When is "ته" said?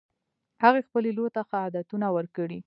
1.35-1.41